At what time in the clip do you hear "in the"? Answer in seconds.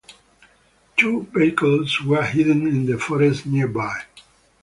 2.65-2.97